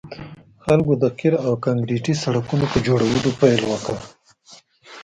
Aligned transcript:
خلکو 0.63 0.91
د 1.03 1.05
قیر 1.19 1.33
او 1.47 1.51
کانکریټي 1.65 2.13
سړکونو 2.23 2.65
په 2.73 2.77
جوړولو 2.87 3.29
پیل 3.39 3.61
وکړ 3.71 3.97